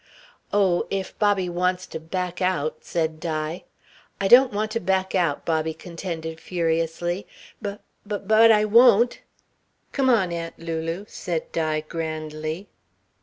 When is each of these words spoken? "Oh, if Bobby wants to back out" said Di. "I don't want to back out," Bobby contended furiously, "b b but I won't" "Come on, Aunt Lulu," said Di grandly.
"Oh, 0.51 0.87
if 0.89 1.15
Bobby 1.19 1.47
wants 1.47 1.85
to 1.85 1.99
back 1.99 2.41
out" 2.41 2.77
said 2.83 3.19
Di. 3.19 3.65
"I 4.19 4.27
don't 4.27 4.51
want 4.51 4.71
to 4.71 4.79
back 4.79 5.13
out," 5.13 5.45
Bobby 5.45 5.75
contended 5.75 6.39
furiously, 6.39 7.27
"b 7.61 7.75
b 8.07 8.17
but 8.17 8.51
I 8.51 8.65
won't" 8.65 9.19
"Come 9.91 10.09
on, 10.09 10.31
Aunt 10.31 10.57
Lulu," 10.57 11.05
said 11.07 11.51
Di 11.51 11.81
grandly. 11.81 12.67